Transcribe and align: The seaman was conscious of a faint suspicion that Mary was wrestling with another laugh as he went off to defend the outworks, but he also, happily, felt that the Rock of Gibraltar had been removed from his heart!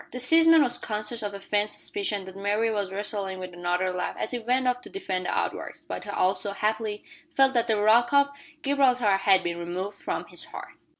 The 0.09 0.19
seaman 0.19 0.63
was 0.63 0.79
conscious 0.79 1.21
of 1.21 1.35
a 1.35 1.39
faint 1.39 1.69
suspicion 1.69 2.25
that 2.25 2.35
Mary 2.35 2.71
was 2.71 2.91
wrestling 2.91 3.37
with 3.37 3.53
another 3.53 3.91
laugh 3.93 4.15
as 4.17 4.31
he 4.31 4.39
went 4.39 4.67
off 4.67 4.81
to 4.81 4.89
defend 4.89 5.27
the 5.27 5.37
outworks, 5.37 5.81
but 5.87 6.05
he 6.05 6.09
also, 6.09 6.53
happily, 6.53 7.03
felt 7.35 7.53
that 7.53 7.67
the 7.67 7.79
Rock 7.79 8.11
of 8.11 8.29
Gibraltar 8.63 9.17
had 9.17 9.43
been 9.43 9.59
removed 9.59 9.97
from 10.01 10.25
his 10.25 10.45
heart! 10.45 10.69